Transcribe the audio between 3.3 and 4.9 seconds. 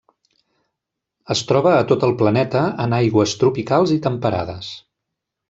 tropicals i temperades.